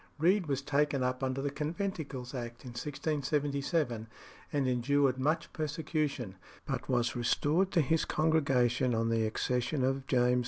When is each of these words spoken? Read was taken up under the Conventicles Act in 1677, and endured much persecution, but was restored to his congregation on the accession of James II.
Read 0.17 0.47
was 0.47 0.63
taken 0.63 1.03
up 1.03 1.21
under 1.21 1.43
the 1.43 1.51
Conventicles 1.51 2.33
Act 2.33 2.63
in 2.63 2.69
1677, 2.71 4.07
and 4.51 4.67
endured 4.67 5.19
much 5.19 5.53
persecution, 5.53 6.37
but 6.65 6.89
was 6.89 7.15
restored 7.15 7.69
to 7.71 7.81
his 7.81 8.03
congregation 8.03 8.95
on 8.95 9.09
the 9.09 9.27
accession 9.27 9.83
of 9.83 10.07
James 10.07 10.29
II. 10.29 10.39